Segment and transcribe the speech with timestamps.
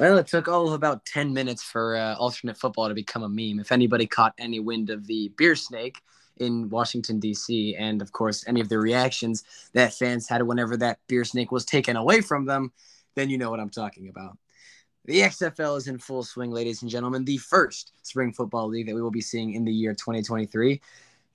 [0.00, 3.28] Well, it took all of about 10 minutes for uh, alternate football to become a
[3.28, 3.60] meme.
[3.60, 5.98] If anybody caught any wind of the beer snake
[6.38, 10.98] in Washington, D.C., and of course, any of the reactions that fans had whenever that
[11.06, 12.72] beer snake was taken away from them,
[13.14, 14.36] then you know what I'm talking about.
[15.04, 17.24] The XFL is in full swing, ladies and gentlemen.
[17.24, 20.80] The first spring football league that we will be seeing in the year 2023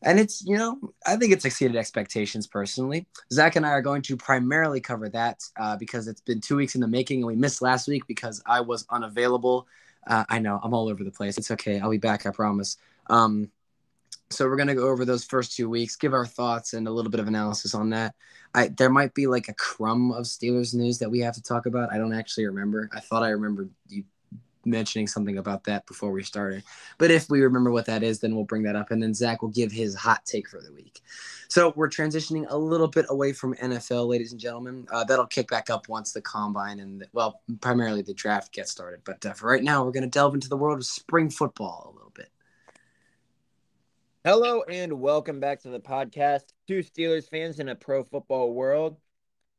[0.04, 3.06] and it's you know i think it's exceeded expectations personally.
[3.32, 6.76] Zach and i are going to primarily cover that uh, because it's been two weeks
[6.76, 9.68] in the making and we missed last week because i was unavailable.
[10.08, 11.38] Uh, i know i'm all over the place.
[11.38, 11.80] It's okay.
[11.80, 12.78] I'll be back i promise.
[13.10, 13.52] Um,
[14.32, 16.92] so we're going to go over those first two weeks give our thoughts and a
[16.92, 18.14] little bit of analysis on that.
[18.54, 21.66] I, there might be like a crumb of steelers news that we have to talk
[21.66, 21.92] about.
[21.92, 22.90] I don't actually remember.
[22.94, 24.04] I thought i remembered you
[24.70, 26.64] mentioning something about that before we started.
[26.98, 28.92] But if we remember what that is, then we'll bring that up.
[28.92, 31.02] And then Zach will give his hot take for the week.
[31.48, 34.88] So we're transitioning a little bit away from NFL, ladies and gentlemen.
[34.92, 38.72] Uh, that'll kick back up once the combine and, the, well, primarily the draft gets
[38.72, 39.02] started.
[39.04, 41.92] But uh, for right now, we're going to delve into the world of spring football
[41.92, 42.30] a little bit.
[44.26, 46.44] Hello and welcome back to the podcast.
[46.68, 48.98] Two Steelers fans in a pro football world.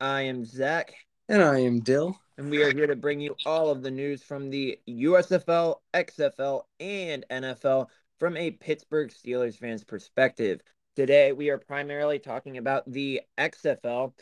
[0.00, 0.94] I am Zach.
[1.30, 4.20] And I am Dill and we are here to bring you all of the news
[4.20, 7.86] from the USFL, XFL, and NFL
[8.18, 10.60] from a Pittsburgh Steelers fan's perspective.
[10.96, 14.12] Today, we are primarily talking about the XFL,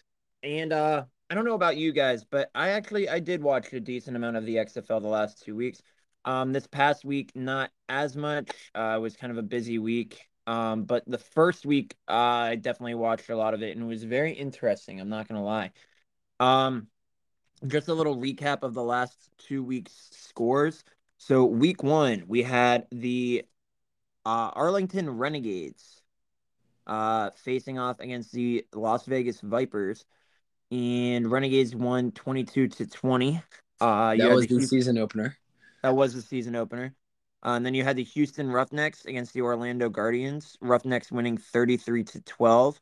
[0.43, 3.81] and uh, I don't know about you guys, but I actually I did watch a
[3.81, 5.81] decent amount of the XFL the last two weeks.
[6.27, 8.51] Um, this past week, not as much.
[8.75, 10.29] Uh, it was kind of a busy week.
[10.47, 13.89] Um, but the first week, uh, I definitely watched a lot of it, and it
[13.89, 15.01] was very interesting.
[15.01, 15.73] I'm not gonna lie.
[16.39, 16.89] Um,
[17.67, 20.85] just a little recap of the last two weeks' scores.
[21.19, 23.45] So, week one, we had the
[24.25, 26.03] uh, Arlington Renegades
[26.87, 30.05] uh, facing off against the Las Vegas Vipers,
[30.71, 33.43] and Renegades won 22 to 20.
[33.81, 35.37] Uh, that was the, season opener.
[35.83, 36.95] That was the season opener.
[37.45, 40.57] Uh, and then you had the Houston Roughnecks against the Orlando Guardians.
[40.61, 42.81] Roughnecks winning 33 to 12.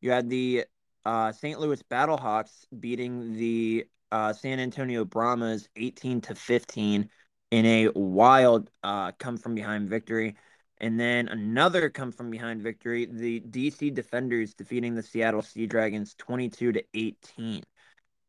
[0.00, 0.64] You had the
[1.04, 1.60] uh, St.
[1.60, 7.08] Louis Battlehawks beating the uh, San Antonio Brahmas 18 to 15
[7.50, 10.36] in a wild uh, come from behind victory.
[10.78, 16.14] And then another come from behind victory, the DC Defenders defeating the Seattle Sea Dragons
[16.18, 17.62] 22 to 18.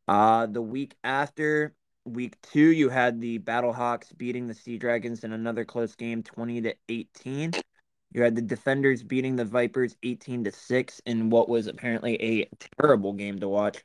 [0.07, 1.73] Uh, the week after,
[2.05, 6.61] week two, you had the Battlehawks beating the Sea Dragons in another close game 20
[6.61, 7.51] to 18.
[8.13, 12.49] You had the Defenders beating the Vipers 18 to 6 in what was apparently a
[12.79, 13.83] terrible game to watch.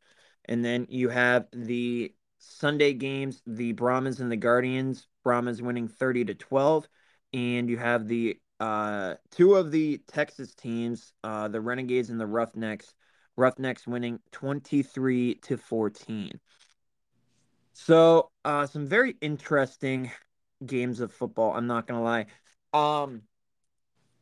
[0.48, 5.06] And then you have the Sunday games, the Brahmas and the Guardians.
[5.22, 6.88] Brahmas winning 30 to 12.
[7.34, 12.26] And you have the uh, two of the Texas teams, uh, the Renegades and the
[12.26, 12.94] Roughnecks.
[13.37, 16.41] Roughnecks winning 23 to 14.
[17.75, 20.10] So, uh, some very interesting
[20.64, 21.54] games of football.
[21.54, 22.26] I'm not gonna lie.
[22.72, 23.22] Um,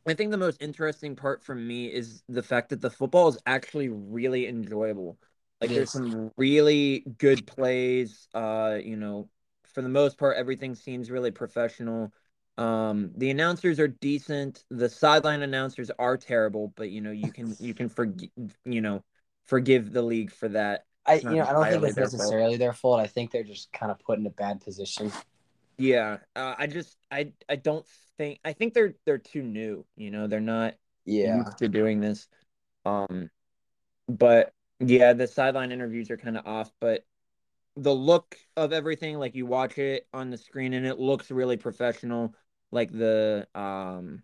[0.07, 3.39] I think the most interesting part for me is the fact that the football is
[3.47, 5.19] actually really enjoyable.
[5.61, 8.29] Like there's some really good plays.
[8.35, 9.29] Uh, you know,
[9.65, 12.13] for the most part, everything seems really professional.
[12.59, 14.65] Um, the announcers are decent.
[14.71, 18.31] The sideline announcers are terrible, but you know, you can you can forgive
[18.65, 19.03] you know
[19.45, 20.85] forgive the league for that.
[21.07, 22.59] I you know I don't think it's necessarily fault.
[22.59, 23.01] their fault.
[23.01, 25.13] I think they're just kind of put in a bad position.
[25.79, 27.87] Yeah, uh, I just I I don't
[28.19, 29.85] think I think they're they're too new.
[29.97, 30.75] You know, they're not
[31.05, 32.27] yeah used to doing this.
[32.85, 33.31] Um,
[34.09, 37.05] but yeah, the sideline interviews are kind of off, but
[37.77, 41.57] the look of everything, like you watch it on the screen and it looks really
[41.57, 42.35] professional.
[42.73, 44.23] Like the um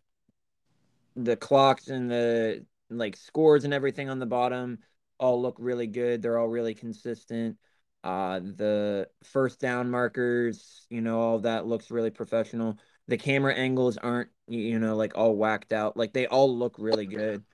[1.17, 4.79] the clocks and the like scores and everything on the bottom
[5.19, 6.23] all look really good.
[6.23, 7.59] They're all really consistent.
[8.05, 12.79] Uh the first down markers, you know, all that looks really professional.
[13.09, 15.97] The camera angles aren't, you know, like all whacked out.
[15.97, 17.45] Like they all look really good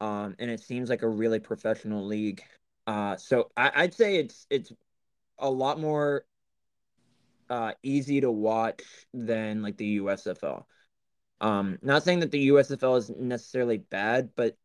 [0.00, 2.42] um, and it seems like a really professional league.
[2.86, 4.72] Uh, so I, would say it's it's
[5.38, 6.24] a lot more
[7.48, 8.82] uh, easy to watch
[9.12, 10.64] than like the USFL.
[11.40, 14.56] Um, not saying that the USFL is necessarily bad, but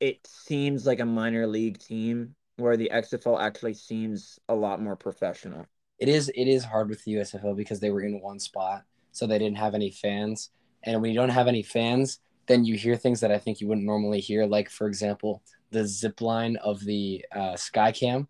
[0.00, 4.96] it seems like a minor league team where the XFL actually seems a lot more
[4.96, 5.66] professional.
[5.98, 8.82] It is it is hard with the USFL because they were in one spot,
[9.12, 10.50] so they didn't have any fans.
[10.82, 13.68] And when you don't have any fans, then you hear things that I think you
[13.68, 18.26] wouldn't normally hear, like for example, the zip line of the uh, Skycam.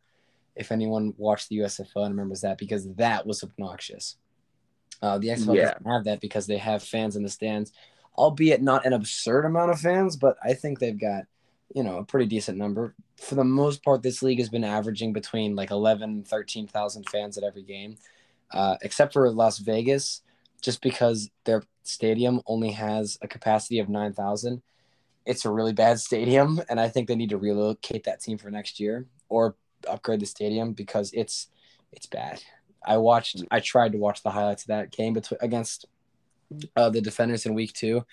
[0.55, 4.17] If anyone watched the USFL and remembers that, because that was obnoxious.
[5.01, 5.65] Uh, the XFL yeah.
[5.73, 7.73] doesn't have that because they have fans in the stands,
[8.17, 11.25] albeit not an absurd amount of fans, but I think they've got,
[11.75, 12.95] you know, a pretty decent number.
[13.17, 17.45] For the most part, this league has been averaging between like 11 13,000 fans at
[17.45, 17.97] every game.
[18.53, 20.23] uh, except for Las Vegas,
[20.63, 24.63] just because their stadium only has a capacity of 9,000.
[25.27, 28.51] It's a really bad stadium, and I think they need to relocate that team for
[28.51, 29.57] next year or
[29.89, 31.49] upgrade the stadium because it's
[31.93, 32.43] it's bad.
[32.85, 35.87] I watched, I tried to watch the highlights of that game between against
[36.75, 38.05] uh, the defenders in week two,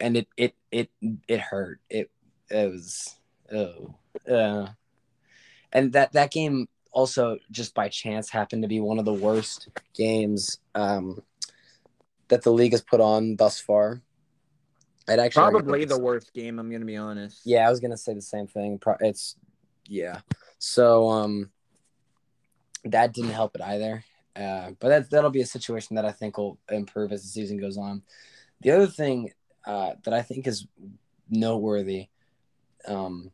[0.00, 0.90] and it it it
[1.28, 1.80] it hurt.
[1.90, 2.10] It
[2.50, 3.16] it was
[3.52, 3.94] oh
[4.30, 4.68] uh,
[5.72, 9.68] and that that game also just by chance happened to be one of the worst
[9.94, 11.22] games um,
[12.28, 14.02] that the league has put on thus far.
[15.08, 16.58] It actually probably the worst game.
[16.58, 17.40] I'm gonna be honest.
[17.44, 18.78] Yeah, I was gonna say the same thing.
[19.00, 19.36] It's
[19.86, 20.20] yeah.
[20.58, 21.50] So um,
[22.84, 24.04] that didn't help it either.
[24.36, 27.58] Uh, but that that'll be a situation that I think will improve as the season
[27.58, 28.02] goes on.
[28.60, 29.32] The other thing
[29.66, 30.66] uh, that I think is
[31.28, 32.08] noteworthy,
[32.86, 33.32] um,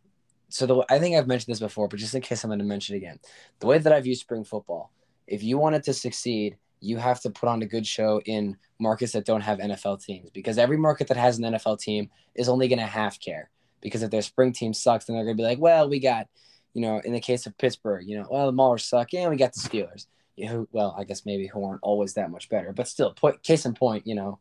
[0.48, 2.64] so the I think I've mentioned this before, but just in case I'm going to
[2.64, 3.18] mention it again,
[3.58, 4.92] the way that I view spring football,
[5.26, 8.56] if you want it to succeed, you have to put on a good show in
[8.78, 12.48] markets that don't have NFL teams because every market that has an NFL team is
[12.48, 13.50] only going to half care
[13.80, 16.28] because if their spring team sucks, then they're going to be like, well, we got,
[16.74, 19.36] you know, in the case of Pittsburgh, you know, well, the Maulers suck, and we
[19.36, 20.06] got the Steelers.
[20.36, 23.42] You know, well, I guess maybe who aren't always that much better, but still, point,
[23.42, 24.40] case in point, you know,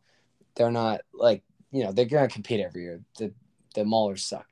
[0.56, 3.00] they're not like, you know, they're going to compete every year.
[3.18, 3.32] The
[3.74, 4.46] the Maulers suck,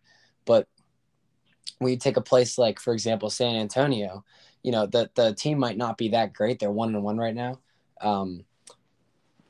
[0.44, 0.68] but
[1.78, 4.24] when you take a place like, for example, San Antonio,
[4.62, 6.60] you know, the the team might not be that great.
[6.60, 7.58] They're one and one right now
[8.02, 8.44] um,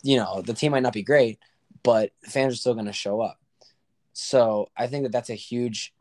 [0.02, 1.38] you know, the team might not be great,
[1.82, 3.38] but fans are still going to show up.
[4.12, 5.94] So I think that that's a huge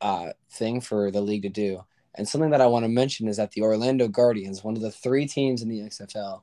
[0.00, 1.84] uh, thing for the league to do.
[2.14, 4.90] And something that I want to mention is that the Orlando Guardians, one of the
[4.90, 6.42] three teams in the XFL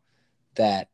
[0.56, 0.90] that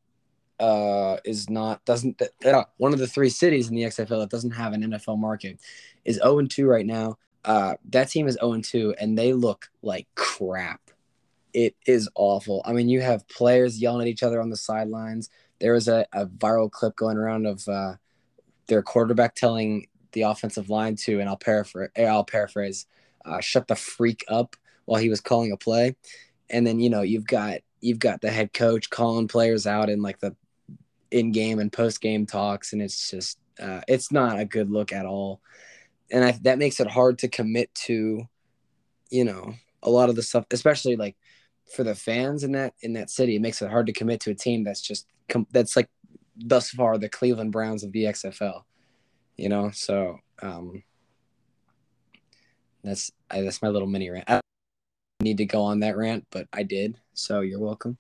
[0.59, 4.51] uh, is not doesn't uh, one of the three cities in the XFL that doesn't
[4.51, 5.59] have an NFL market,
[6.03, 7.17] is 0 2 right now.
[7.43, 10.91] Uh, that team is 0 2, and they look like crap
[11.55, 12.61] it is awful.
[12.65, 15.29] I mean, you have players yelling at each other on the sidelines.
[15.61, 17.93] There was a, a viral clip going around of uh,
[18.67, 22.87] their quarterback telling the offensive line to, and I'll paraphrase, I'll paraphrase,
[23.23, 25.95] uh, shut the freak up while he was calling a play.
[26.49, 30.01] And then you know you've got you've got the head coach calling players out in
[30.01, 30.35] like the
[31.09, 34.91] in game and post game talks, and it's just uh, it's not a good look
[34.91, 35.39] at all.
[36.11, 38.27] And I, that makes it hard to commit to,
[39.09, 41.15] you know, a lot of the stuff, especially like
[41.73, 44.31] for the fans in that in that city, it makes it hard to commit to
[44.31, 45.07] a team that's just
[45.51, 45.89] that's like
[46.37, 48.63] thus far the Cleveland Browns of the XFL.
[49.37, 50.83] You know, so um,
[52.83, 54.29] that's I, that's my little mini rant.
[54.29, 54.41] I
[55.21, 57.97] need to go on that rant, but I did, so you're welcome.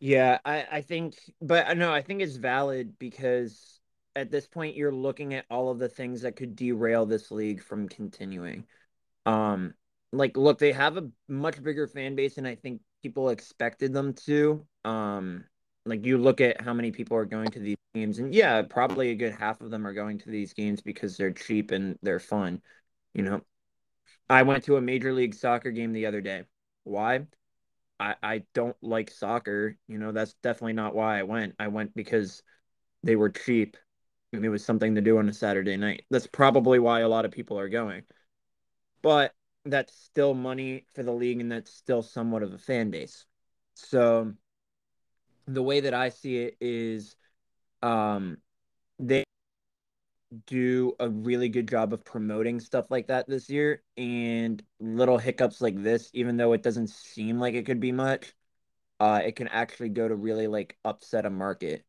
[0.00, 3.80] Yeah, I I think, but no, I think it's valid because
[4.16, 7.62] at this point you're looking at all of the things that could derail this league
[7.62, 8.66] from continuing.
[9.26, 9.74] Um,
[10.12, 14.12] like look they have a much bigger fan base than i think people expected them
[14.14, 14.66] to.
[14.84, 15.44] Um
[15.86, 19.10] like you look at how many people are going to these games and yeah probably
[19.10, 22.20] a good half of them are going to these games because they're cheap and they're
[22.20, 22.60] fun
[23.14, 23.40] you know?
[24.28, 26.44] I went to a major league soccer game the other day.
[26.84, 27.26] Why?
[27.98, 30.12] I i don't like soccer you know?
[30.12, 31.54] That's definitely not why i went.
[31.58, 32.42] I went because
[33.02, 33.76] they were cheap
[34.32, 36.04] and it was something to do on a saturday night.
[36.10, 38.02] That's probably why a lot of people are going.
[39.02, 39.32] But
[39.64, 43.26] that's still money for the league and that's still somewhat of a fan base.
[43.74, 44.34] So
[45.46, 47.16] the way that I see it is
[47.82, 48.38] um
[48.98, 49.24] they
[50.46, 55.60] do a really good job of promoting stuff like that this year and little hiccups
[55.60, 58.32] like this even though it doesn't seem like it could be much
[59.00, 61.84] uh it can actually go to really like upset a market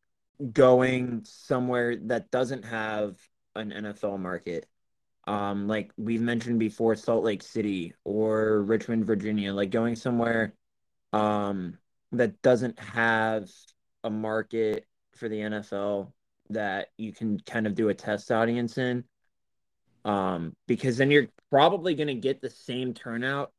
[0.52, 3.16] going somewhere that doesn't have
[3.54, 4.66] an NFL market
[5.26, 10.54] um like we've mentioned before Salt Lake City or Richmond, Virginia, like going somewhere
[11.12, 11.78] um
[12.12, 13.48] that doesn't have
[14.04, 14.86] a market
[15.16, 16.12] for the NFL
[16.50, 19.04] that you can kind of do a test audience in
[20.04, 23.52] um because then you're probably going to get the same turnout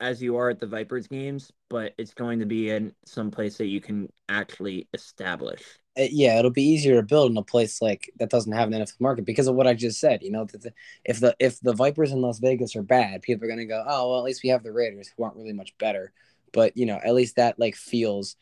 [0.00, 3.56] as you are at the Vipers games, but it's going to be in some place
[3.58, 5.62] that you can actually establish.
[5.98, 9.00] Yeah, it'll be easier to build in a place like that doesn't have an NFL
[9.00, 10.22] market because of what I just said.
[10.22, 10.72] You know, the,
[11.04, 13.84] if the if the Vipers in Las Vegas are bad, people are going to go,
[13.86, 16.12] oh well, at least we have the Raiders who aren't really much better.
[16.52, 18.36] But you know, at least that like feels.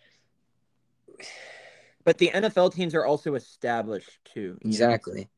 [2.05, 4.59] But the NFL teams are also established too.
[4.65, 5.23] Exactly.
[5.23, 5.29] Know?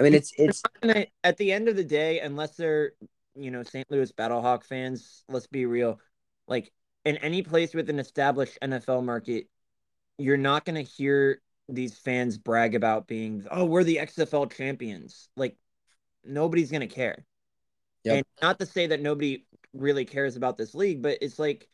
[0.00, 0.60] I mean, it's it's
[1.22, 2.94] at the end of the day, unless they're
[3.36, 3.88] you know St.
[3.88, 6.00] Louis Battlehawk fans, let's be real,
[6.48, 6.72] like
[7.04, 9.46] in any place with an established NFL market,
[10.18, 15.28] you're not going to hear these fans brag about being, oh, we're the XFL champions.
[15.36, 15.56] Like,
[16.24, 17.24] nobody's going to care.
[18.04, 18.16] Yep.
[18.16, 21.68] And not to say that nobody really cares about this league, but it's like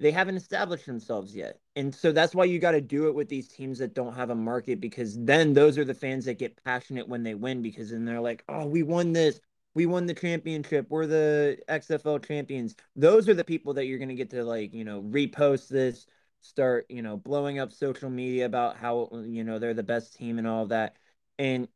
[0.00, 1.60] they haven't established themselves yet.
[1.76, 4.30] and so that's why you got to do it with these teams that don't have
[4.30, 7.90] a market because then those are the fans that get passionate when they win because
[7.90, 9.40] then they're like, oh, we won this.
[9.74, 10.86] We won the championship.
[10.90, 12.74] We're the XFL champions.
[12.96, 16.06] Those are the people that you're going to get to like, you know, repost this,
[16.42, 20.38] start, you know, blowing up social media about how, you know, they're the best team
[20.38, 20.96] and all of that.
[21.38, 21.68] And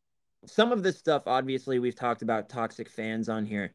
[0.45, 3.73] some of this stuff, obviously, we've talked about toxic fans on here.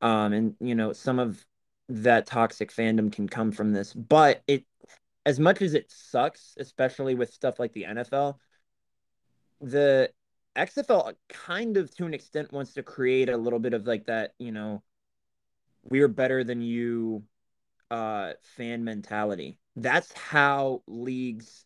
[0.00, 1.44] Um, and, you know, some of
[1.88, 4.64] that toxic fandom can come from this, but it
[5.26, 8.38] as much as it sucks, especially with stuff like the NFL,
[9.60, 10.10] the
[10.56, 14.34] XFL kind of to an extent wants to create a little bit of like that,
[14.38, 14.82] you know,
[15.82, 17.24] we're better than you
[17.90, 19.58] uh fan mentality.
[19.76, 21.64] That's how leagues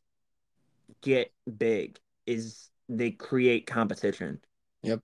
[1.02, 4.40] get big is they create competition.
[4.82, 5.00] Yep.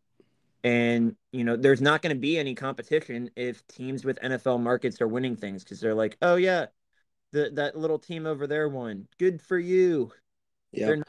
[0.62, 5.00] And you know, there's not going to be any competition if teams with NFL markets
[5.00, 6.66] are winning things because they're like, oh yeah,
[7.32, 9.06] the that little team over there won.
[9.18, 10.10] Good for you.
[10.72, 10.86] Yeah.
[10.86, 11.08] They're not,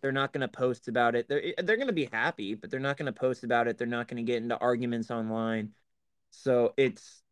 [0.00, 1.28] they're not going to post about it.
[1.28, 3.78] They're they're going to be happy, but they're not going to post about it.
[3.78, 5.70] They're not going to get into arguments online.
[6.30, 7.22] So it's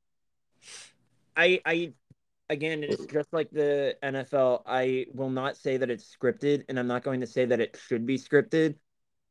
[1.36, 1.92] I I
[2.48, 4.62] again, it's just like the NFL.
[4.66, 7.78] I will not say that it's scripted, and I'm not going to say that it
[7.86, 8.76] should be scripted,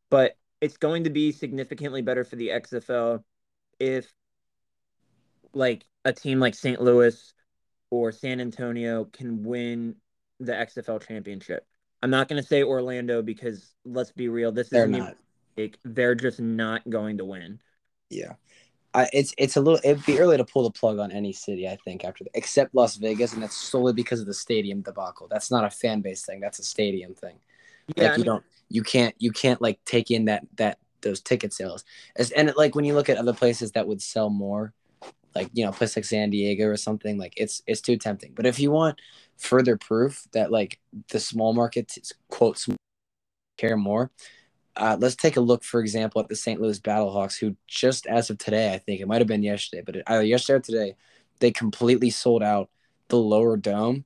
[0.10, 3.24] but it's going to be significantly better for the XFL
[3.80, 4.12] if
[5.54, 6.82] like a team like St.
[6.82, 7.34] Louis
[7.90, 9.96] or San Antonio can win
[10.40, 11.66] the XFL championship.
[12.02, 15.16] I'm not going to say Orlando because let's be real, this They're is not.
[15.84, 17.60] they're just not going to win.
[18.10, 18.34] Yeah.
[18.96, 21.68] I, it's it's a little it'd be early to pull the plug on any city
[21.68, 25.28] I think after the, except Las Vegas and that's solely because of the stadium debacle.
[25.30, 26.40] That's not a fan base thing.
[26.40, 27.36] That's a stadium thing.
[27.96, 30.80] Yeah, like I you mean, don't you can't you can't like take in that that
[31.02, 31.84] those ticket sales
[32.16, 34.74] As, and like when you look at other places that would sell more
[35.36, 38.32] like you know a place like san diego or something like it's it's too tempting
[38.34, 39.00] but if you want
[39.38, 42.66] further proof that like the small markets quote
[43.58, 44.10] care more
[44.78, 48.30] uh, let's take a look for example at the st louis battlehawks who just as
[48.30, 50.96] of today i think it might have been yesterday but either yesterday or today
[51.40, 52.70] they completely sold out
[53.10, 54.06] the lower dome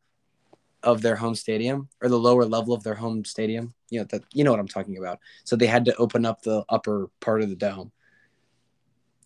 [0.84, 3.74] of their home stadium or the lower level of their home stadium.
[3.90, 5.20] You know that you know what I'm talking about.
[5.44, 7.92] So they had to open up the upper part of the dome.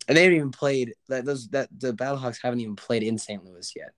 [0.07, 3.43] And they haven't even played that those that the Battlehawks haven't even played in St.
[3.43, 3.91] Louis yet.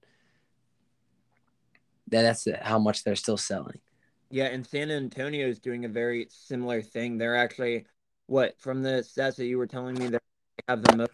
[2.09, 3.79] That, that's how much they're still selling.
[4.29, 7.17] Yeah, and San Antonio is doing a very similar thing.
[7.17, 7.85] They're actually
[8.27, 10.19] what from the stats that you were telling me they
[10.67, 11.11] have the most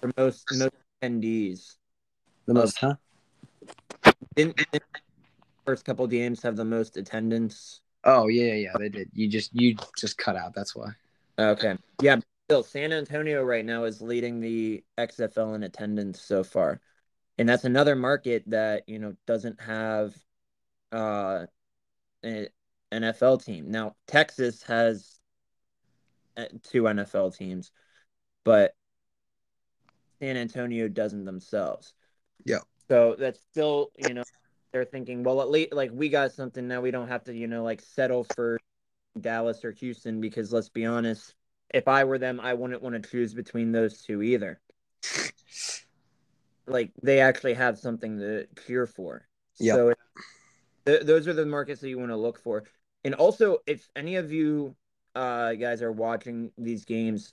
[0.00, 1.74] the most most attendees.
[2.46, 2.94] The most, huh?
[4.36, 4.84] Didn't, didn't
[5.64, 7.80] first couple games have the most attendance?
[8.04, 9.10] Oh yeah, yeah, they did.
[9.12, 10.54] You just you just cut out.
[10.54, 10.90] That's why.
[11.38, 11.76] Okay.
[12.00, 16.80] Yeah, still San Antonio right now is leading the XFL in attendance so far.
[17.38, 20.14] And that's another market that, you know, doesn't have
[20.92, 21.46] uh
[22.92, 23.70] NFL team.
[23.70, 25.18] Now, Texas has
[26.36, 27.70] uh, two NFL teams,
[28.44, 28.74] but
[30.20, 31.94] San Antonio doesn't themselves.
[32.44, 32.60] Yeah.
[32.88, 34.24] So that's still, you know,
[34.72, 36.80] they're thinking, well, at least like we got something now.
[36.80, 38.58] We don't have to, you know, like settle for
[39.20, 41.34] Dallas or Houston because let's be honest,
[41.72, 44.60] if I were them, I wouldn't want to choose between those two either.
[46.68, 49.28] Like they actually have something to cheer for.
[49.60, 49.74] Yeah.
[49.74, 49.94] So
[50.86, 52.64] th- those are the markets that you want to look for.
[53.04, 54.74] And also, if any of you
[55.14, 57.32] uh, guys are watching these games,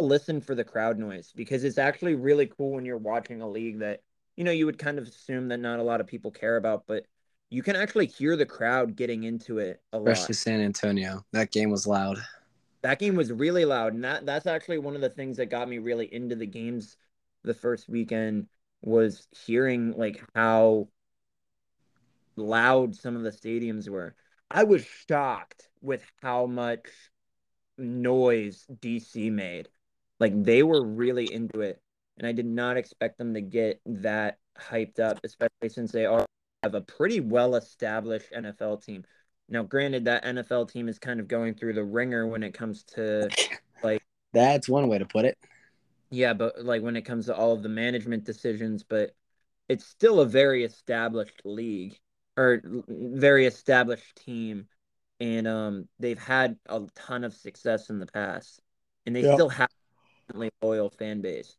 [0.00, 3.80] listen for the crowd noise because it's actually really cool when you're watching a league
[3.80, 4.00] that
[4.36, 6.84] you know you would kind of assume that not a lot of people care about,
[6.86, 7.04] but
[7.50, 10.12] you can actually hear the crowd getting into it a lot.
[10.12, 11.24] Especially San Antonio.
[11.32, 12.18] That game was loud.
[12.82, 15.68] That game was really loud, and that that's actually one of the things that got
[15.68, 16.96] me really into the games
[17.42, 18.46] the first weekend
[18.82, 20.88] was hearing like how
[22.38, 24.14] loud some of the stadiums were.
[24.50, 26.88] I was shocked with how much
[27.76, 29.68] noise DC made.
[30.20, 31.80] Like they were really into it,
[32.16, 36.26] and I did not expect them to get that hyped up, especially since they are
[36.62, 39.04] have a pretty well established NFL team.
[39.48, 42.82] Now, granted, that NFL team is kind of going through the ringer when it comes
[42.94, 43.30] to
[43.82, 44.02] like
[44.32, 45.38] That's one way to put it.
[46.10, 49.14] yeah, but like when it comes to all of the management decisions, but
[49.68, 51.98] it's still a very established league
[52.38, 54.68] or very established team,
[55.18, 58.60] and um, they've had a ton of success in the past,
[59.04, 59.68] and they still have
[60.32, 61.56] a loyal fan base.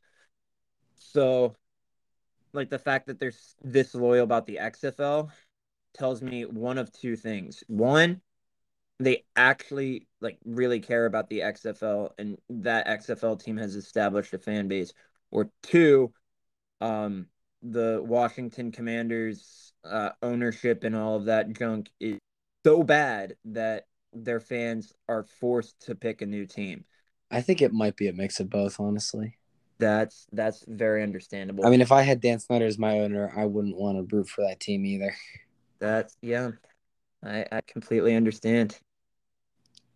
[0.95, 1.53] So,
[2.53, 5.29] like the fact that they're this loyal about the XFL
[5.93, 7.61] tells me one of two things.
[7.67, 8.21] One,
[8.99, 14.39] they actually like really care about the XFL and that XFL team has established a
[14.39, 14.93] fan base.
[15.31, 16.13] Or two,
[16.81, 17.27] um,
[17.61, 22.17] the Washington Commanders uh, ownership and all of that junk is
[22.65, 26.85] so bad that their fans are forced to pick a new team.
[27.31, 29.37] I think it might be a mix of both, honestly.
[29.77, 31.65] That's that's very understandable.
[31.65, 34.27] I mean, if I had Dan Snyder as my owner, I wouldn't want to root
[34.27, 35.15] for that team either.
[35.79, 36.51] That's yeah,
[37.23, 38.77] I I completely understand.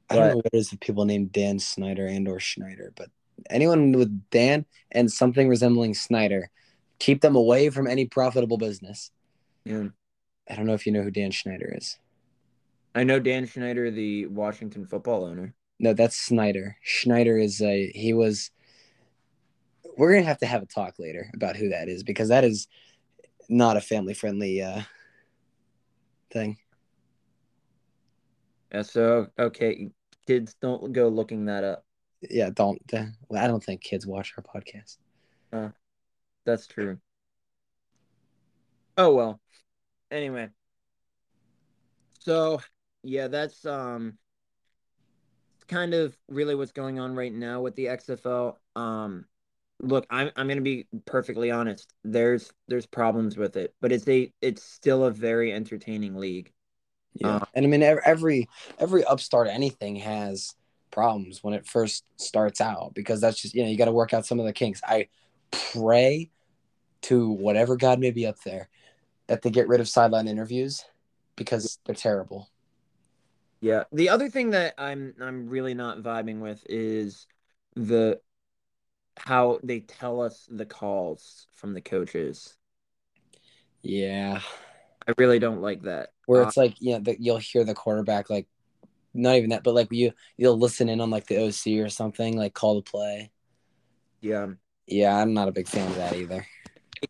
[0.09, 3.09] I don't know what it is with people named Dan Snyder and or Schneider, but
[3.49, 6.49] anyone with Dan and something resembling Snyder,
[7.03, 9.11] keep them away from any profitable business.
[9.65, 9.87] Yeah.
[10.49, 11.97] I don't know if you know who Dan Schneider is.
[12.95, 15.53] I know Dan Schneider, the Washington football owner.
[15.81, 16.77] No, that's Snyder.
[16.81, 18.51] Schneider is a he was.
[19.97, 22.67] We're gonna have to have a talk later about who that is because that is
[23.49, 24.83] not a family friendly uh,
[26.31, 26.57] thing.
[28.73, 28.83] Yeah.
[28.83, 29.89] So okay,
[30.25, 31.85] kids don't go looking that up.
[32.21, 32.81] Yeah, don't.
[32.93, 34.97] I don't think kids watch our podcast.
[35.51, 35.69] Uh,
[36.45, 36.97] that's true.
[38.97, 39.39] Oh well.
[40.11, 40.49] Anyway.
[42.19, 42.61] So
[43.03, 44.17] yeah, that's um
[45.67, 48.57] kind of really what's going on right now with the XFL.
[48.75, 49.25] Um
[49.81, 51.93] look, I'm I'm gonna be perfectly honest.
[52.03, 56.51] There's there's problems with it, but it's a it's still a very entertaining league.
[57.15, 58.47] Yeah, um, and I mean every
[58.79, 60.55] every upstart anything has
[60.91, 64.13] problems when it first starts out because that's just you know you got to work
[64.13, 64.81] out some of the kinks.
[64.85, 65.07] I
[65.73, 66.29] pray
[67.03, 68.69] to whatever God may be up there
[69.27, 70.83] that they get rid of sideline interviews
[71.35, 72.49] because they're terrible.
[73.61, 73.83] Yeah.
[73.91, 77.27] The other thing that I'm I'm really not vibing with is
[77.75, 78.19] the
[79.17, 82.55] how they tell us the calls from the coaches.
[83.81, 84.41] Yeah.
[85.07, 86.09] I really don't like that.
[86.25, 88.47] Where uh, it's like, yeah, the, you'll hear the quarterback like
[89.13, 92.35] not even that, but like you you'll listen in on like the OC or something,
[92.35, 93.31] like call the play.
[94.21, 94.47] Yeah.
[94.87, 96.45] Yeah, I'm not a big fan of that either.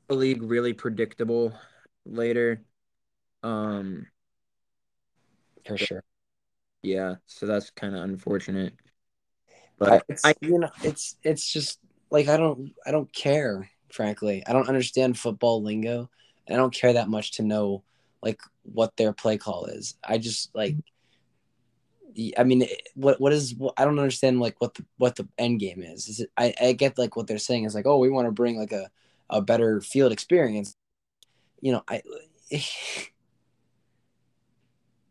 [0.07, 1.53] The league really predictable
[2.05, 2.63] later.
[3.41, 4.07] Um
[5.65, 6.03] for sure.
[6.81, 8.73] Yeah, so that's kind of unfortunate.
[9.77, 13.69] But it's, I, you know, it's it's just like I don't I don't care.
[13.91, 16.09] Frankly, I don't understand football lingo.
[16.49, 17.83] I don't care that much to know
[18.21, 19.97] like what their play call is.
[20.03, 20.75] I just like.
[22.37, 23.55] I mean, what what is?
[23.77, 26.07] I don't understand like what the what the end game is.
[26.07, 26.31] Is it?
[26.37, 28.71] I I get like what they're saying is like, oh, we want to bring like
[28.71, 28.89] a
[29.29, 30.75] a better field experience.
[31.61, 32.01] You know, I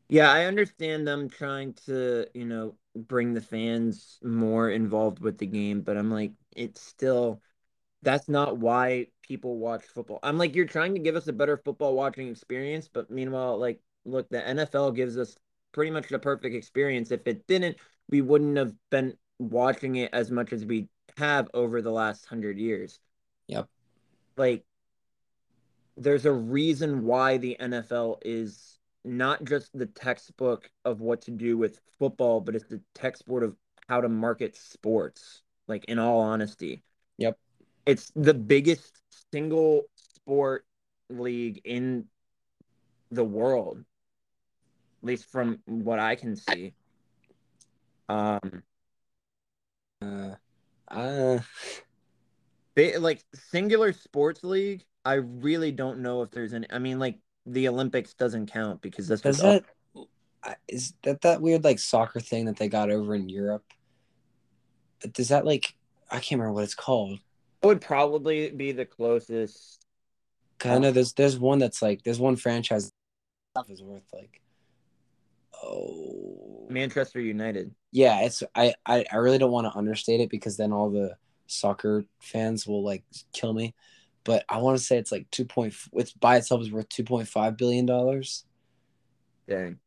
[0.08, 5.46] Yeah, I understand them trying to, you know, bring the fans more involved with the
[5.46, 7.40] game, but I'm like, it's still
[8.02, 10.18] that's not why people watch football.
[10.22, 13.80] I'm like, you're trying to give us a better football watching experience, but meanwhile, like,
[14.04, 15.36] look, the NFL gives us
[15.72, 17.10] pretty much the perfect experience.
[17.10, 17.76] If it didn't,
[18.08, 22.58] we wouldn't have been watching it as much as we have over the last hundred
[22.58, 23.00] years.
[23.48, 23.68] Yep.
[24.36, 24.64] Like,
[25.96, 31.58] there's a reason why the NFL is not just the textbook of what to do
[31.58, 33.56] with football, but it's the textbook of
[33.88, 35.42] how to market sports.
[35.68, 36.82] Like in all honesty.
[37.18, 37.38] Yep.
[37.86, 39.00] It's the biggest
[39.32, 40.66] single sport
[41.08, 42.06] league in
[43.10, 43.84] the world.
[45.02, 46.74] At least from what I can see.
[48.08, 48.62] Um
[50.00, 50.34] uh
[50.88, 51.38] uh
[52.74, 57.18] they, like singular sports league, I really don't know if there's any I mean like
[57.46, 59.64] the Olympics doesn't count because that's Does that
[60.68, 63.64] is that that weird like soccer thing that they got over in Europe?
[65.12, 65.74] Does that like
[66.10, 67.18] I can't remember what it's called.
[67.62, 69.84] It would probably be the closest.
[70.58, 70.94] Kind of.
[70.94, 72.90] There's there's one that's like there's one franchise
[73.54, 74.40] stuff is worth like
[75.62, 77.74] oh Manchester United.
[77.90, 81.16] Yeah, it's I I, I really don't want to understate it because then all the
[81.46, 83.74] soccer fans will like kill me
[84.24, 85.74] but I want to say it's like two point.
[85.94, 88.44] It's by itself is worth two point five billion dollars.
[89.48, 89.78] Dang.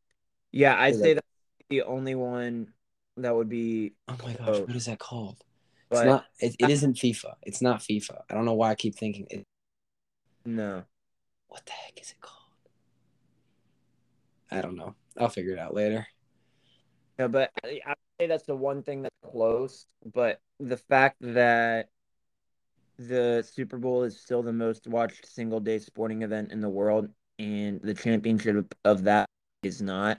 [0.52, 1.26] Yeah, I'd say that's
[1.68, 2.72] the only one
[3.16, 3.94] that would be.
[4.08, 5.42] Oh my gosh, what is that called?
[5.88, 6.24] But, it's not.
[6.40, 7.34] It, it isn't FIFA.
[7.42, 8.22] It's not FIFA.
[8.28, 9.44] I don't know why I keep thinking it.
[10.44, 10.84] No.
[11.48, 12.42] What the heck is it called?
[14.50, 14.94] I don't know.
[15.18, 16.06] I'll figure it out later.
[17.18, 19.86] Yeah, but I say that's the one thing that's close.
[20.12, 21.88] But the fact that
[22.98, 27.08] the Super Bowl is still the most watched single day sporting event in the world,
[27.38, 29.28] and the championship of that
[29.62, 30.18] is not.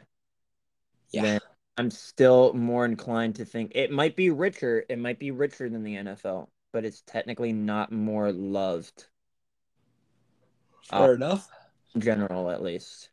[1.12, 1.40] Yeah.
[1.78, 4.84] I'm still more inclined to think it might be richer.
[4.90, 9.06] It might be richer than the NFL, but it's technically not more loved.
[10.90, 11.50] Fair uh, enough.
[11.94, 13.10] In general, at least.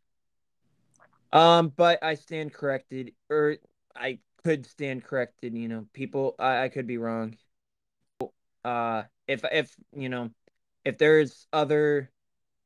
[1.35, 3.57] Um, but I stand corrected, or
[3.93, 5.53] I could stand corrected.
[5.53, 7.35] You know, people, I, I could be wrong.
[8.63, 10.29] Uh, if if you know
[10.85, 12.09] if there's other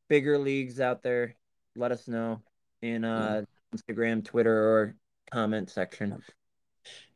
[0.08, 1.34] bigger leagues out there,
[1.76, 2.42] let us know
[2.84, 3.42] in uh,
[3.76, 4.96] Instagram, Twitter, or
[5.32, 6.14] comment section.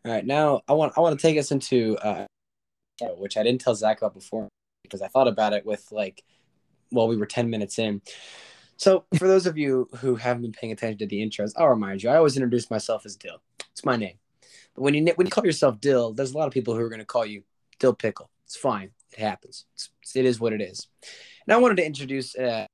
[0.05, 2.25] All right, now I want I want to take us into uh,
[3.17, 4.49] which I didn't tell Zach about before
[4.81, 6.23] because I thought about it with like
[6.89, 8.01] while we were ten minutes in.
[8.83, 12.03] So for those of you who haven't been paying attention to the intros, I'll remind
[12.03, 13.41] you I always introduce myself as Dill.
[13.71, 14.15] It's my name.
[14.75, 16.89] But when you when you call yourself Dill, there's a lot of people who are
[16.89, 17.43] going to call you
[17.79, 18.29] Dill Pickle.
[18.45, 18.89] It's fine.
[19.13, 19.63] It happens.
[19.73, 20.87] It's, it is what it is.
[21.47, 22.67] And I wanted to introduce a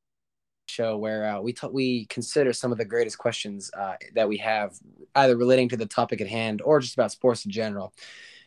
[0.67, 4.38] show where uh, we t- we consider some of the greatest questions uh, that we
[4.38, 4.80] have,
[5.13, 7.93] either relating to the topic at hand or just about sports in general.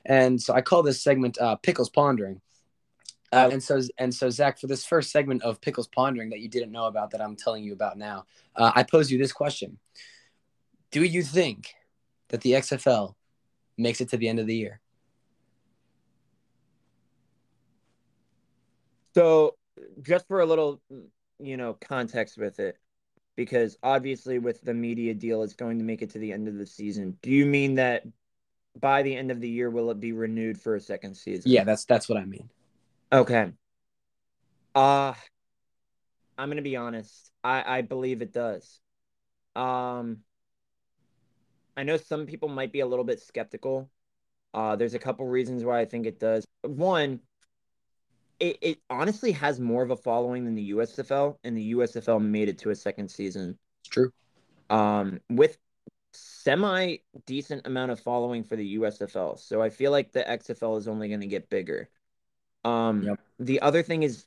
[0.04, 2.40] And so I call this segment uh, Pickles Pondering.
[3.32, 6.48] Uh, and so and so Zach, for this first segment of Pickles Pondering that you
[6.48, 9.78] didn't know about that I'm telling you about now, uh, I pose you this question:
[10.90, 11.74] Do you think
[12.28, 13.14] that the XFL
[13.78, 14.80] makes it to the end of the year?
[19.14, 19.56] So,
[20.02, 20.82] just for a little,
[21.38, 22.78] you know, context with it,
[23.36, 26.56] because obviously with the media deal, it's going to make it to the end of
[26.56, 27.16] the season.
[27.22, 28.04] Do you mean that
[28.78, 31.50] by the end of the year will it be renewed for a second season?
[31.50, 32.50] Yeah, that's that's what I mean.
[33.12, 33.52] Okay.
[34.74, 35.14] Uh
[36.38, 37.30] I'm gonna be honest.
[37.44, 38.80] I I believe it does.
[39.54, 40.18] Um,
[41.76, 43.90] I know some people might be a little bit skeptical.
[44.54, 46.46] Uh, there's a couple reasons why I think it does.
[46.62, 47.20] One,
[48.38, 52.48] it, it honestly has more of a following than the USFL, and the USFL made
[52.48, 53.58] it to a second season.
[53.80, 54.12] It's true.
[54.68, 55.58] Um, with
[56.12, 60.88] semi decent amount of following for the USFL, so I feel like the XFL is
[60.88, 61.88] only going to get bigger.
[62.64, 63.20] Um, yep.
[63.38, 64.26] the other thing is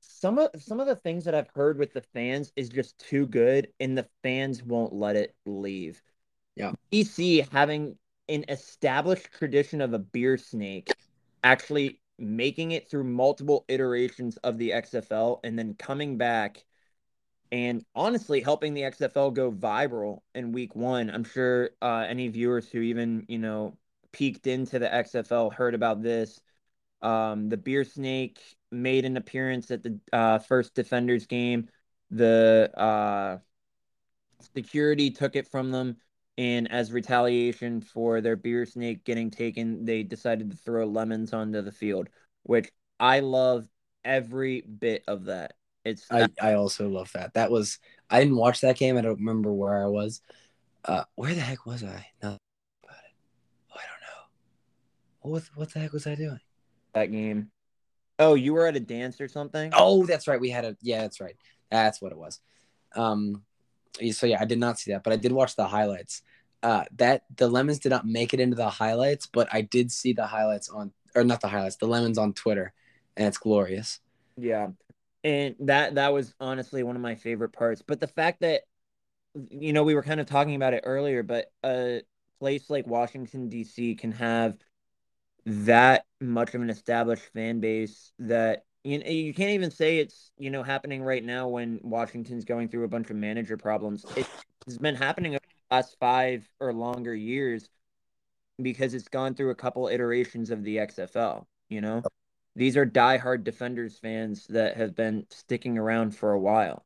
[0.00, 3.26] some of some of the things that I've heard with the fans is just too
[3.26, 6.02] good, and the fans won't let it leave.
[6.54, 7.96] Yeah, DC having
[8.28, 10.92] an established tradition of a beer snake
[11.44, 16.64] actually making it through multiple iterations of the XFL and then coming back
[17.52, 21.10] and honestly helping the XFL go viral in week one.
[21.10, 23.76] I'm sure uh, any viewers who even, you know,
[24.12, 26.40] peeked into the XFL heard about this.
[27.02, 31.68] Um, the Beer Snake made an appearance at the uh, first Defenders game.
[32.10, 33.38] The uh,
[34.54, 35.96] security took it from them
[36.38, 41.62] and as retaliation for their beer snake getting taken, they decided to throw lemons onto
[41.62, 42.08] the field,
[42.42, 43.66] which I love
[44.04, 45.54] every bit of that.
[45.84, 47.34] It's I, I also love that.
[47.34, 47.78] That was
[48.10, 48.98] I didn't watch that game.
[48.98, 50.20] I don't remember where I was.
[50.84, 52.06] Uh, where the heck was I?
[52.22, 52.36] No,
[52.84, 53.14] about it.
[53.70, 55.30] Oh, I don't know.
[55.30, 56.40] What what the heck was I doing?
[56.96, 57.50] That game.
[58.18, 59.70] Oh, you were at a dance or something?
[59.76, 60.40] Oh, that's right.
[60.40, 61.36] We had a yeah, that's right.
[61.70, 62.40] That's what it was.
[62.94, 63.42] Um,
[64.12, 66.22] so yeah, I did not see that, but I did watch the highlights.
[66.62, 70.14] Uh, that the lemons did not make it into the highlights, but I did see
[70.14, 72.72] the highlights on, or not the highlights, the lemons on Twitter,
[73.14, 74.00] and it's glorious.
[74.38, 74.68] Yeah,
[75.22, 77.82] and that that was honestly one of my favorite parts.
[77.86, 78.62] But the fact that,
[79.50, 82.00] you know, we were kind of talking about it earlier, but a
[82.40, 83.96] place like Washington D.C.
[83.96, 84.56] can have
[85.46, 90.50] that much of an established fan base that you you can't even say it's you
[90.50, 94.04] know happening right now when Washington's going through a bunch of manager problems.
[94.16, 97.68] It's been happening over the last five or longer years
[98.60, 101.46] because it's gone through a couple iterations of the XFL.
[101.68, 102.02] You know,
[102.56, 106.84] these are diehard Defenders fans that have been sticking around for a while.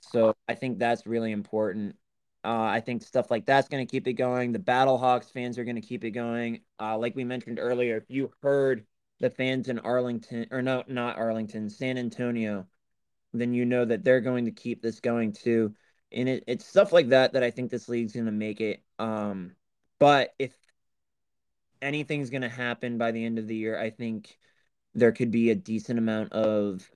[0.00, 1.96] So I think that's really important.
[2.44, 4.52] Uh, I think stuff like that's going to keep it going.
[4.52, 6.60] The Battlehawks fans are going to keep it going.
[6.80, 8.84] Uh, like we mentioned earlier, if you heard
[9.20, 12.66] the fans in Arlington or no, not Arlington, San Antonio,
[13.32, 15.74] then you know that they're going to keep this going too.
[16.10, 18.82] And it, it's stuff like that that I think this league's going to make it.
[18.98, 19.54] Um,
[20.00, 20.52] but if
[21.80, 24.36] anything's going to happen by the end of the year, I think
[24.94, 26.88] there could be a decent amount of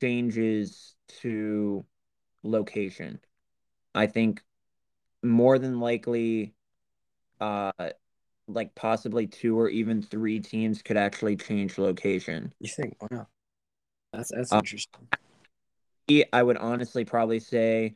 [0.00, 1.84] changes to
[2.42, 3.20] location.
[3.94, 4.42] I think
[5.22, 6.54] more than likely,
[7.40, 7.72] uh,
[8.48, 12.52] like possibly two or even three teams could actually change location.
[12.60, 12.96] You think?
[13.10, 13.26] Wow,
[14.12, 15.08] that's that's uh, interesting.
[16.32, 17.94] I would honestly probably say,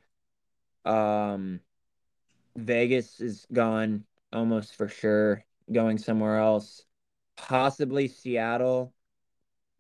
[0.85, 1.61] um,
[2.57, 6.85] Vegas is gone almost for sure, going somewhere else.
[7.37, 8.95] Possibly Seattle,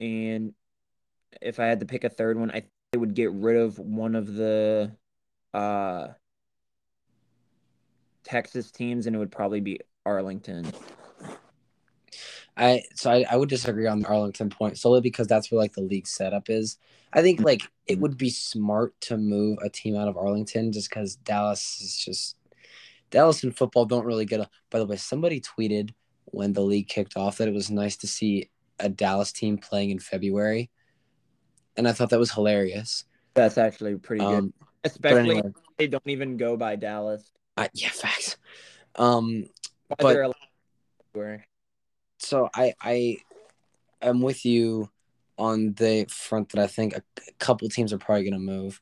[0.01, 0.53] and
[1.41, 4.35] if I had to pick a third one, I would get rid of one of
[4.35, 4.93] the
[5.55, 6.09] uh
[8.27, 10.67] Texas teams, and it would probably be Arlington.
[12.57, 15.75] I so I, I would disagree on the Arlington point solely because that's where like
[15.75, 16.79] the league setup is.
[17.13, 20.91] I think like it would be smart to move a team out of Arlington just
[20.91, 22.37] because Dallas is just
[23.11, 24.49] Dallas and football don't really get a.
[24.71, 25.91] By the way, somebody tweeted
[26.25, 29.91] when the league kicked off that it was nice to see a Dallas team playing
[29.91, 30.71] in February,
[31.77, 33.05] and I thought that was hilarious.
[33.35, 37.31] That's actually pretty good, Um, especially anyway, they don't even go by Dallas.
[37.57, 38.37] I, yeah, facts.
[38.97, 39.49] Um,
[39.89, 41.47] But- they're allowed to wear.
[42.19, 43.19] so I I
[44.03, 44.91] am with you
[45.39, 48.81] on the front that I think a, a couple teams are probably going to move.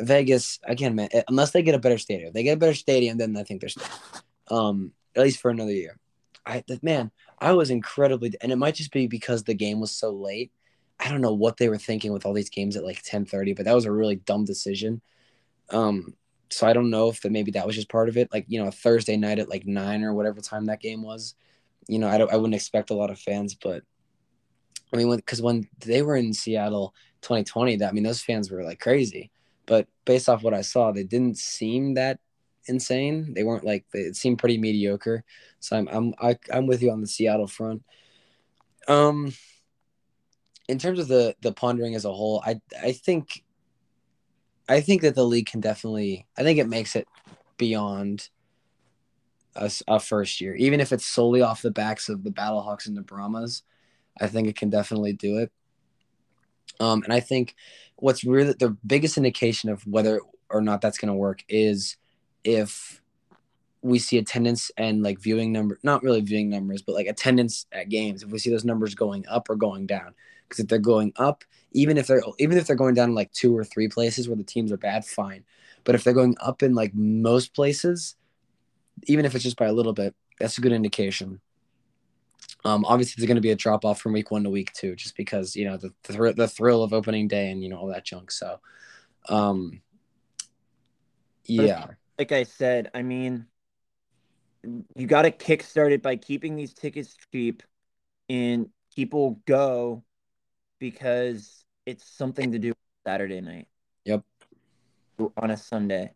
[0.00, 1.08] Vegas again, man.
[1.28, 3.60] Unless they get a better stadium, if they get a better stadium, then I think
[3.60, 3.86] they're still,
[4.50, 5.98] Um, at least for another year.
[6.44, 10.10] I man, I was incredibly, and it might just be because the game was so
[10.10, 10.52] late.
[11.00, 13.54] I don't know what they were thinking with all these games at like ten thirty,
[13.54, 15.00] but that was a really dumb decision.
[15.70, 16.14] Um,
[16.50, 18.32] so I don't know if that maybe that was just part of it.
[18.32, 21.34] Like you know, a Thursday night at like nine or whatever time that game was.
[21.88, 23.82] You know, I don't, I wouldn't expect a lot of fans, but
[24.92, 28.62] I mean, because when, they were in Seattle 2020, that I mean, those fans were
[28.62, 29.30] like crazy.
[29.66, 32.20] But based off what I saw, they didn't seem that
[32.66, 33.34] insane.
[33.34, 35.24] They weren't like they it seemed pretty mediocre.
[35.60, 37.82] So I'm I'm I, I'm with you on the Seattle front.
[38.86, 39.32] Um,
[40.68, 43.42] in terms of the the pondering as a whole, I I think
[44.68, 46.26] I think that the league can definitely.
[46.38, 47.06] I think it makes it
[47.56, 48.28] beyond
[49.56, 53.02] a first year, even if it's solely off the backs of the Battlehawks and the
[53.02, 53.62] Brahmas.
[54.20, 55.52] I think it can definitely do it.
[56.80, 57.54] Um, and I think
[57.96, 61.96] what's really the biggest indication of whether or not that's going to work is
[62.42, 63.00] if
[63.82, 67.88] we see attendance and like viewing number, not really viewing numbers, but like attendance at
[67.88, 68.22] games.
[68.22, 70.14] If we see those numbers going up or going down,
[70.58, 73.64] if they're going up, even if they're even if they're going down like two or
[73.64, 75.44] three places where the teams are bad, fine.
[75.84, 78.16] But if they're going up in like most places,
[79.04, 81.40] even if it's just by a little bit, that's a good indication.
[82.64, 84.96] Um, obviously, there's going to be a drop off from week one to week two,
[84.96, 87.76] just because you know the the, thr- the thrill of opening day and you know
[87.76, 88.30] all that junk.
[88.30, 88.58] So,
[89.28, 89.82] um,
[91.44, 91.88] yeah,
[92.18, 93.46] Like I said, I mean,
[94.96, 97.62] you got to kickstart it by keeping these tickets cheap
[98.28, 100.02] and people go
[100.84, 102.74] because it's something to do
[103.06, 103.66] Saturday night.
[104.04, 104.22] Yep.
[105.38, 106.12] On a Sunday.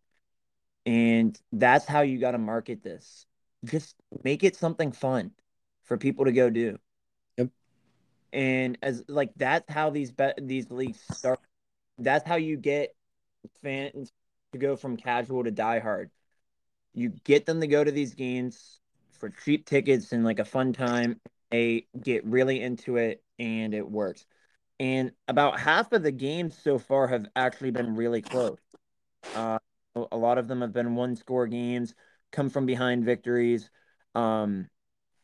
[0.84, 3.24] And that's how you got to market this.
[3.64, 5.30] Just make it something fun
[5.84, 6.76] for people to go do.
[7.38, 7.48] Yep.
[8.34, 11.40] And as like that's how these bet these leagues start.
[11.96, 12.94] That's how you get
[13.62, 14.12] fans
[14.52, 16.10] to go from casual to diehard.
[16.92, 18.80] You get them to go to these games
[19.12, 21.22] for cheap tickets and like a fun time.
[21.50, 24.26] They get really into it and it works.
[24.80, 28.58] And about half of the games so far have actually been really close.
[29.34, 29.58] Uh,
[30.12, 31.94] a lot of them have been one score games,
[32.32, 33.70] come from behind victories.
[34.14, 34.68] Um,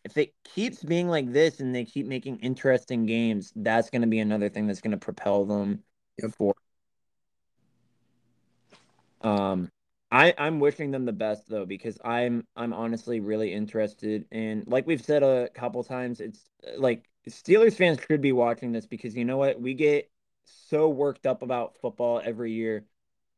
[0.04, 4.08] if it keeps being like this and they keep making interesting games, that's going to
[4.08, 5.82] be another thing that's going to propel them
[6.18, 6.32] Yep.
[6.36, 6.56] forward.
[9.22, 9.70] Um,
[10.10, 14.86] I I'm wishing them the best though because I'm I'm honestly really interested in like
[14.86, 19.24] we've said a couple times it's like Steelers fans should be watching this because you
[19.24, 20.10] know what we get
[20.44, 22.84] so worked up about football every year.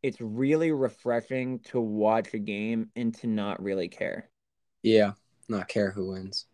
[0.02, 4.28] It's really refreshing to watch a game and to not really care.
[4.82, 5.12] yeah,
[5.48, 6.46] not care who wins.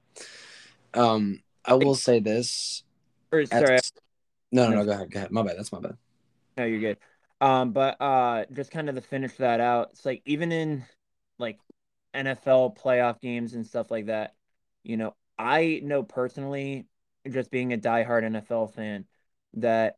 [0.95, 2.83] Um, I will say this.
[3.31, 3.79] Or at- sorry,
[4.51, 5.31] no, no, no, go ahead, go ahead.
[5.31, 5.57] My bad.
[5.57, 5.97] That's my bad.
[6.59, 6.99] No, you're good.
[7.41, 10.85] Um, but uh, just kind of to finish that out, it's like even in
[11.39, 11.59] like
[12.15, 14.35] NFL playoff games and stuff like that,
[14.85, 16.87] you know, I know personally,
[17.31, 19.07] just being a diehard NFL fan,
[19.55, 19.97] that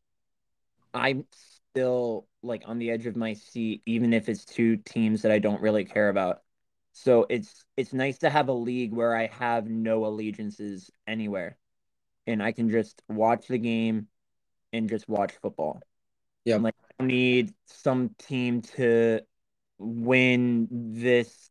[0.92, 1.26] I'm
[1.72, 5.38] still like on the edge of my seat, even if it's two teams that I
[5.38, 6.42] don't really care about.
[6.92, 11.58] So it's it's nice to have a league where I have no allegiances anywhere,
[12.26, 14.08] and I can just watch the game
[14.72, 15.80] and just watch football.
[16.44, 16.60] Yep.
[16.60, 19.20] Like I don't need some team to
[19.78, 21.50] win this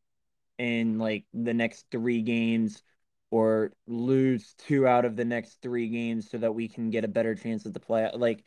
[0.57, 2.81] in like the next three games
[3.33, 7.07] or lose two out of the next three games so that we can get a
[7.07, 8.07] better chance at the play.
[8.13, 8.43] Like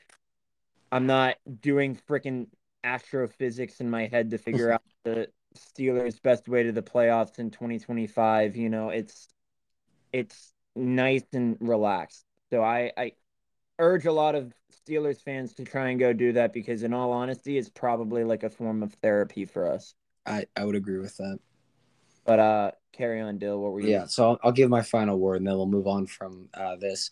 [0.92, 2.46] I'm not doing freaking
[2.85, 7.51] astrophysics in my head to figure out the Steelers' best way to the playoffs in
[7.51, 8.55] 2025.
[8.55, 9.27] You know, it's
[10.12, 12.25] it's nice and relaxed.
[12.51, 13.12] So I I
[13.81, 17.11] urge a lot of Steelers fans to try and go do that because in all
[17.11, 19.96] honesty, it's probably like a form of therapy for us.
[20.25, 21.40] I I would agree with that.
[22.26, 23.60] But uh carry on, Dill.
[23.60, 25.86] What were you Yeah, so I'll, I'll give my final word, and then we'll move
[25.86, 27.10] on from uh, this.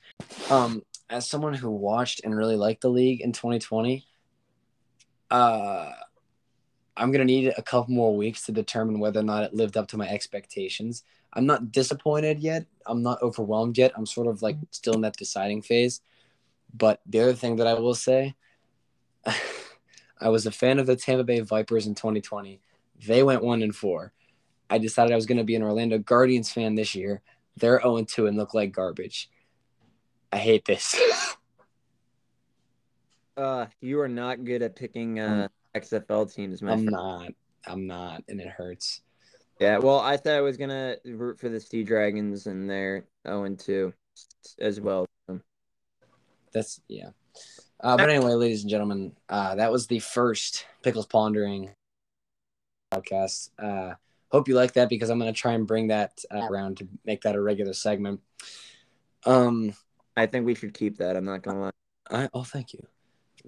[0.51, 4.07] Um, as someone who watched and really liked the league in 2020,
[5.31, 5.93] uh,
[6.97, 9.89] I'm gonna need a couple more weeks to determine whether or not it lived up
[9.89, 11.03] to my expectations.
[11.33, 12.67] I'm not disappointed yet.
[12.87, 13.93] I'm not overwhelmed yet.
[13.97, 16.01] I'm sort of like still in that deciding phase.
[16.73, 18.35] But the other thing that I will say,
[20.21, 22.61] I was a fan of the Tampa Bay Vipers in 2020.
[23.07, 24.13] They went one and four.
[24.75, 27.23] I decided I was going to be an Orlando Guardians fan this year.
[27.57, 29.31] They're 0 2 and look like garbage.
[30.33, 31.01] I hate this.
[33.37, 36.93] Uh, you are not good at picking uh, XFL teams, my I'm friend.
[36.93, 37.33] not.
[37.67, 39.03] I'm not, and it hurts.
[39.59, 43.43] Yeah, well, I thought I was gonna root for the Sea Dragons, and they're zero
[43.43, 43.93] and two
[44.61, 45.05] as well.
[46.53, 47.09] That's yeah.
[47.81, 51.71] Uh, but anyway, ladies and gentlemen, uh, that was the first Pickles Pondering
[52.93, 53.51] podcast.
[53.59, 53.95] Uh,
[54.35, 56.89] hope you like that because I'm going to try and bring that uh, around to
[57.07, 58.21] make that a regular segment.
[59.25, 59.73] Um,
[60.17, 61.17] I think we should keep that.
[61.17, 61.71] I'm not gonna lie.
[62.11, 62.81] I, oh, thank you.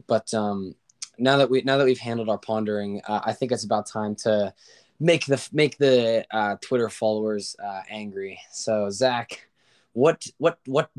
[0.06, 0.76] But um,
[1.18, 4.14] now that we now that we've handled our pondering, uh, I think it's about time
[4.26, 4.54] to
[5.00, 8.38] make the make the uh, Twitter followers uh, angry.
[8.52, 9.48] So Zach,
[9.92, 10.90] what what what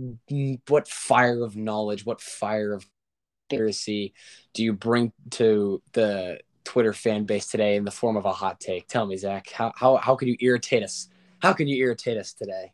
[0.67, 2.85] what fire of knowledge, what fire of
[3.49, 4.13] conspiracy
[4.53, 8.59] do you bring to the Twitter fan base today in the form of a hot
[8.59, 8.89] take?
[8.89, 11.07] Tell me, Zach, how how how can you irritate us?
[11.39, 12.73] How can you irritate us today?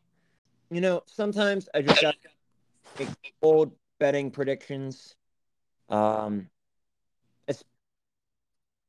[0.71, 2.15] You know, sometimes I just got
[3.39, 5.15] bold betting predictions.
[5.89, 6.49] Um,
[7.47, 7.63] it's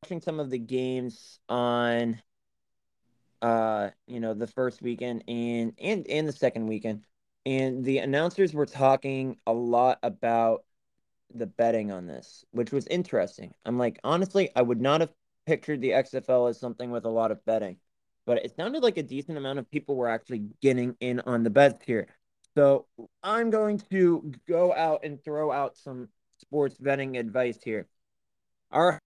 [0.03, 2.23] watching some of the games on,
[3.43, 7.05] uh, you know, the first weekend and and and the second weekend,
[7.45, 10.65] and the announcers were talking a lot about
[11.33, 13.55] the betting on this, which was interesting.
[13.65, 15.13] I'm like, honestly, I would not have
[15.47, 17.77] pictured the XFL as something with a lot of betting,
[18.27, 21.51] but it sounded like a decent amount of people were actually getting in on the
[21.51, 22.09] bets here.
[22.57, 22.87] So
[23.23, 26.09] I'm going to go out and throw out some
[26.39, 27.89] sports betting advice here.
[28.71, 28.99] Our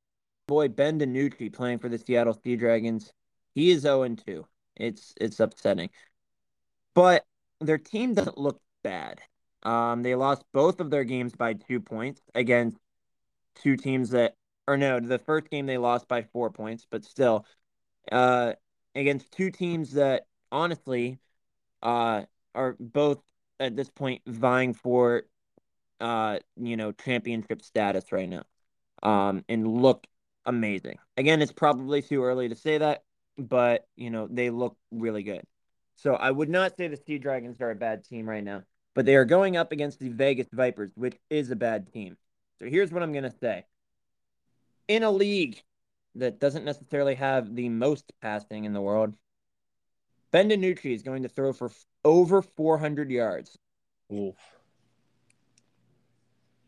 [0.47, 3.13] boy Ben DiNucci playing for the Seattle Sea Dragons,
[3.55, 4.47] he is 0 2.
[4.77, 5.91] It's it's upsetting.
[6.95, 7.25] But
[7.61, 9.21] their team doesn't look bad.
[9.63, 12.79] Um, they lost both of their games by two points against
[13.57, 14.35] two teams that,
[14.67, 17.45] or no, the first game they lost by four points, but still,
[18.13, 18.53] uh,
[18.95, 21.19] against two teams that honestly,
[21.83, 22.23] uh,
[22.55, 23.21] are both
[23.61, 25.25] at this point vying for,
[26.01, 28.45] uh, you know, championship status right now,
[29.03, 30.07] um, and look
[30.47, 30.99] amazing.
[31.17, 33.03] Again, it's probably too early to say that,
[33.37, 35.43] but you know, they look really good.
[35.97, 38.63] So I would not say the Sea Dragons are a bad team right now
[38.95, 42.17] but they are going up against the Vegas Vipers, which is a bad team.
[42.59, 43.65] So here's what I'm going to say.
[44.89, 45.63] In a league
[46.15, 49.15] that doesn't necessarily have the most passing in the world,
[50.31, 51.71] Ben DiNucci is going to throw for
[52.05, 53.57] over 400 yards.
[54.13, 54.37] Oof.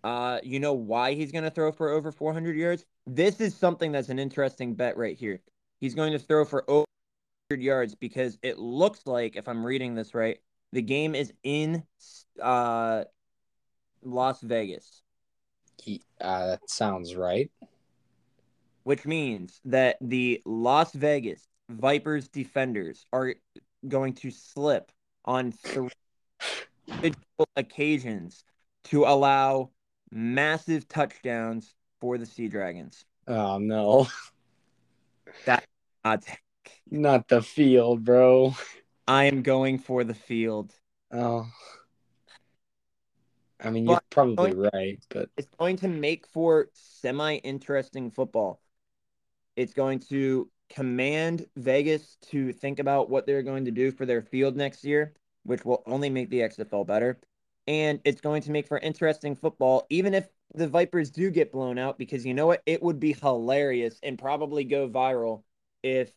[0.02, 2.84] Uh, you know why he's going to throw for over 400 yards?
[3.06, 5.40] This is something that's an interesting bet right here.
[5.80, 6.86] He's going to throw for over
[7.48, 10.38] 100 yards because it looks like, if I'm reading this right,
[10.72, 11.82] the game is in
[12.40, 13.04] uh,
[14.02, 15.02] Las Vegas.
[16.20, 17.50] Uh, that sounds right.
[18.82, 23.34] Which means that the Las Vegas Vipers defenders are
[23.86, 24.90] going to slip
[25.24, 25.90] on three
[27.56, 28.44] occasions
[28.84, 29.70] to allow
[30.10, 33.04] massive touchdowns for the Sea Dragons.
[33.28, 34.08] Oh no.
[35.46, 35.64] That
[36.04, 36.24] not
[36.90, 38.54] not the field, bro.
[39.06, 40.74] I am going for the field.
[41.12, 41.46] Oh.
[43.62, 48.60] I mean, you're probably right, but it's going to make for semi interesting football.
[49.56, 54.22] It's going to command Vegas to think about what they're going to do for their
[54.22, 57.20] field next year, which will only make the XFL better.
[57.66, 61.78] And it's going to make for interesting football, even if the Vipers do get blown
[61.78, 62.62] out, because you know what?
[62.66, 65.42] It would be hilarious and probably go viral
[65.82, 66.12] if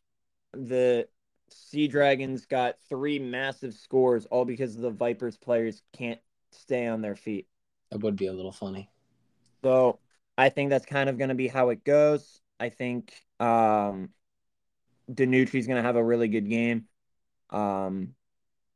[0.53, 1.07] the
[1.53, 6.19] Sea Dragons got three massive scores all because the Vipers players can't
[6.51, 7.47] stay on their feet.
[7.91, 8.89] That would be a little funny.
[9.63, 9.99] So
[10.37, 12.41] I think that's kind of going to be how it goes.
[12.59, 14.09] I think um,
[15.11, 16.85] DiNucci's going to have a really good game.
[17.49, 18.15] Um,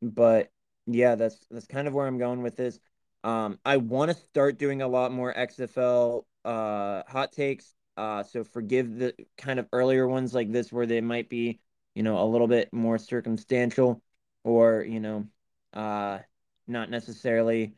[0.01, 0.51] but
[0.85, 2.79] yeah, that's that's kind of where I'm going with this.
[3.23, 7.73] Um, I want to start doing a lot more XFL uh, hot takes.
[7.97, 11.59] Uh, so forgive the kind of earlier ones like this where they might be
[11.97, 14.03] you know, a little bit more circumstantial
[14.43, 15.25] or, you know,
[15.73, 16.19] uh,
[16.67, 17.73] not necessarily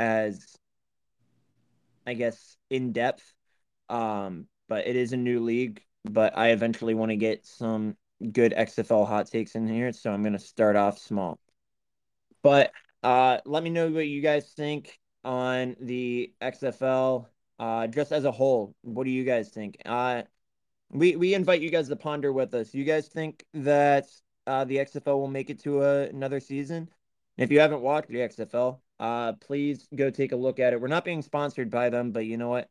[0.00, 0.56] as,
[2.04, 3.22] I guess, in depth.
[3.88, 5.80] Um, but it is a new league.
[6.04, 7.96] But I eventually want to get some
[8.32, 9.92] good XFL hot takes in here.
[9.92, 11.38] So I'm going to start off small.
[12.42, 12.72] But
[13.04, 17.26] uh, let me know what you guys think on the XFL
[17.60, 18.74] uh, just as a whole.
[18.82, 19.76] What do you guys think?
[19.86, 20.22] Uh,
[20.92, 22.74] we we invite you guys to ponder with us.
[22.74, 24.06] You guys think that
[24.46, 26.88] uh, the XFL will make it to a, another season?
[27.38, 30.80] If you haven't watched the XFL, uh, please go take a look at it.
[30.80, 32.68] We're not being sponsored by them, but you know what?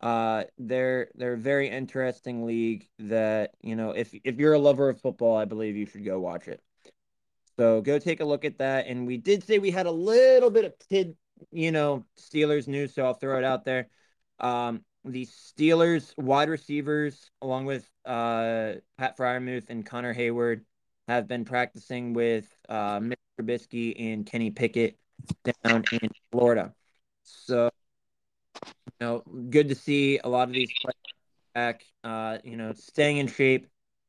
[0.00, 4.88] Uh, they're they're a very interesting league that you know if if you're a lover
[4.88, 6.60] of football, I believe you should go watch it.
[7.60, 8.86] So go take a look at that.
[8.86, 11.14] And we did say we had a little bit of tid,
[11.50, 13.88] you know, Steelers news, so I'll throw it out there.
[14.38, 20.62] Um, the Steelers wide receivers, along with uh, Pat Freiermuth and Connor Heyward,
[21.08, 23.16] have been practicing with uh, Mr.
[23.40, 24.98] Trubisky and Kenny Pickett
[25.64, 26.72] down in Florida.
[27.24, 27.70] So,
[28.64, 28.70] you
[29.00, 30.94] know, good to see a lot of these players
[31.54, 33.66] back, uh, you know, staying in shape,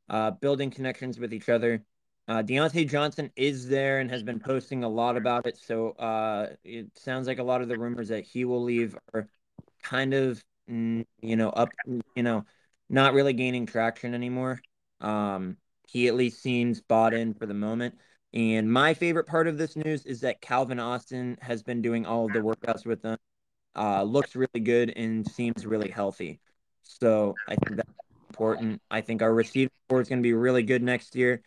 [0.10, 1.84] uh, building connections with each other.
[2.28, 5.58] Uh, Diontae Johnson is there and has been posting a lot about it.
[5.58, 9.28] So uh, it sounds like a lot of the rumors that he will leave are
[9.82, 11.70] kind of, you know, up,
[12.16, 12.46] you know,
[12.90, 14.62] not really gaining traction anymore.
[15.00, 15.58] Um,
[15.88, 17.96] he at least seems bought in for the moment.
[18.34, 22.26] And my favorite part of this news is that Calvin Austin has been doing all
[22.26, 23.18] of the workouts with them.
[23.76, 26.40] Uh, looks really good and seems really healthy.
[26.84, 27.90] So I think that's
[28.30, 28.82] important.
[28.90, 31.42] I think our receiving corps is going to be really good next year.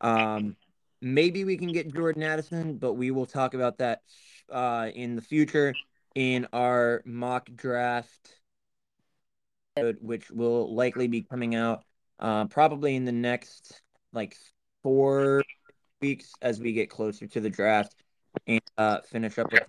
[0.00, 0.56] Um,
[1.00, 4.02] maybe we can get Jordan Addison, but we will talk about that
[4.50, 5.74] uh, in the future
[6.14, 8.37] in our mock draft,
[10.00, 11.84] which will likely be coming out
[12.18, 13.80] uh, probably in the next
[14.12, 14.36] like
[14.82, 15.42] four
[16.00, 17.94] weeks as we get closer to the draft
[18.46, 19.62] and uh, finish up with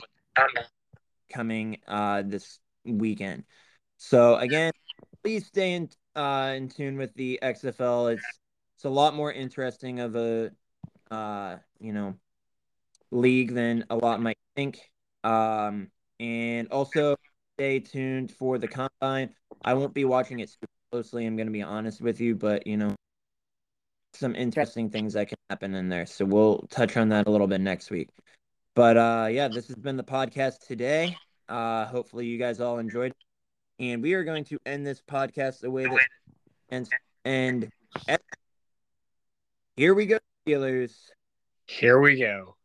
[1.31, 3.43] coming uh, this weekend.
[3.97, 4.71] So again,
[5.23, 8.13] please stay in uh, in tune with the XFL.
[8.13, 8.39] It's
[8.75, 10.51] it's a lot more interesting of a
[11.11, 12.15] uh, you know
[13.11, 14.79] league than a lot might think.
[15.23, 15.89] Um,
[16.19, 17.15] and also
[17.59, 19.29] stay tuned for the combine.
[19.65, 21.25] I won't be watching it super closely.
[21.25, 22.95] I'm going to be honest with you, but you know
[24.13, 26.05] some interesting things that can happen in there.
[26.05, 28.09] So we'll touch on that a little bit next week.
[28.75, 31.17] But uh, yeah, this has been the podcast today.
[31.49, 33.13] Uh, hopefully you guys all enjoyed.
[33.79, 36.07] And we are going to end this podcast the way that
[36.69, 36.89] and
[37.25, 37.71] and
[39.75, 40.95] here we go, Steelers.
[41.67, 42.55] Here we go.